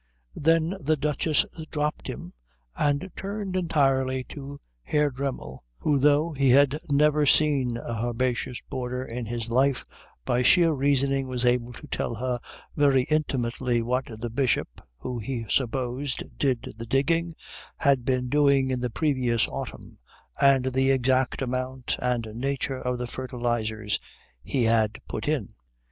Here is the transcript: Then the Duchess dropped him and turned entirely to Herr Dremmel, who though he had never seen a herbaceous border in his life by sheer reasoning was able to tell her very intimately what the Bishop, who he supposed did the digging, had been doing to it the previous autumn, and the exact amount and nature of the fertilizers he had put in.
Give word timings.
Then 0.35 0.75
the 0.81 0.97
Duchess 0.97 1.45
dropped 1.69 2.07
him 2.07 2.33
and 2.75 3.11
turned 3.15 3.55
entirely 3.55 4.23
to 4.29 4.59
Herr 4.81 5.11
Dremmel, 5.11 5.63
who 5.77 5.99
though 5.99 6.31
he 6.31 6.49
had 6.49 6.79
never 6.89 7.27
seen 7.27 7.77
a 7.77 8.03
herbaceous 8.03 8.59
border 8.67 9.03
in 9.05 9.27
his 9.27 9.51
life 9.51 9.85
by 10.25 10.41
sheer 10.41 10.71
reasoning 10.71 11.27
was 11.27 11.45
able 11.45 11.71
to 11.73 11.85
tell 11.85 12.15
her 12.15 12.39
very 12.75 13.03
intimately 13.11 13.83
what 13.83 14.05
the 14.19 14.31
Bishop, 14.31 14.81
who 14.97 15.19
he 15.19 15.45
supposed 15.47 16.23
did 16.35 16.73
the 16.77 16.87
digging, 16.87 17.35
had 17.77 18.03
been 18.03 18.27
doing 18.27 18.69
to 18.69 18.73
it 18.73 18.81
the 18.81 18.89
previous 18.89 19.47
autumn, 19.47 19.99
and 20.41 20.73
the 20.73 20.89
exact 20.89 21.43
amount 21.43 21.95
and 21.99 22.25
nature 22.33 22.79
of 22.81 22.97
the 22.97 23.05
fertilizers 23.05 23.99
he 24.41 24.63
had 24.63 24.97
put 25.07 25.27
in. 25.27 25.53